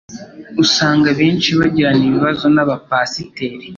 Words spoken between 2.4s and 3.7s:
n'aba pasiteri